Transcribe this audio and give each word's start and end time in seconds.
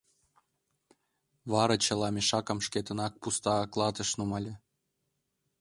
Вара 1.51 1.75
чыла 1.85 2.07
мешакым 2.15 2.59
шкетынак 2.65 3.13
пуста 3.21 3.55
клатыш 3.73 4.09
нумале. 4.17 4.53